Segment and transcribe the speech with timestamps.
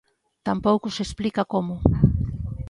[0.47, 1.75] Tampouco se explica como.